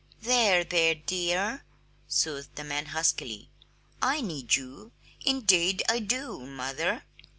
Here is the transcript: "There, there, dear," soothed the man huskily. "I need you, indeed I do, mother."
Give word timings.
"There, 0.23 0.63
there, 0.63 0.95
dear," 0.95 1.63
soothed 2.07 2.55
the 2.55 2.63
man 2.63 2.87
huskily. 2.87 3.51
"I 4.01 4.19
need 4.21 4.55
you, 4.55 4.93
indeed 5.23 5.83
I 5.87 5.99
do, 5.99 6.39
mother." 6.39 7.03